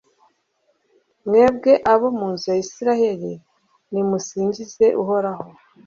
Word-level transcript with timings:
mwebwe 1.25 1.71
abo 1.93 2.07
mu 2.17 2.27
nzu 2.33 2.45
ya 2.53 2.57
israheli, 2.65 3.33
nimusingize 3.91 4.85
uhoraho 5.01 5.45